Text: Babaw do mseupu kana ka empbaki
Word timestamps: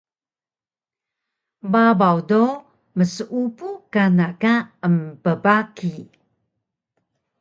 Babaw 1.71 2.17
do 2.29 2.41
mseupu 2.97 3.67
kana 3.93 4.25
ka 4.41 4.53
empbaki 4.87 5.91